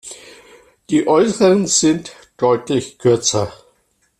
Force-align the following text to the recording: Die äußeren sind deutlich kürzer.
Die 0.89 1.05
äußeren 1.07 1.67
sind 1.67 2.13
deutlich 2.37 2.97
kürzer. 2.97 3.53